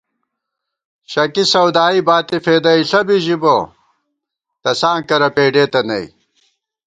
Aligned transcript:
شَکی 1.11 1.43
سَودائی 1.53 1.99
باتی 2.07 2.37
فېدَئیݪہ 2.45 3.01
بی 3.07 3.17
ژِبہ 3.25 3.55
تساں 4.63 4.97
کرہ 5.07 5.29
پېڈېتہ 5.35 5.81
نئ 5.87 6.05